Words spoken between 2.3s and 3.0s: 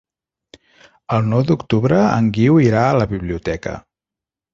Guiu irà a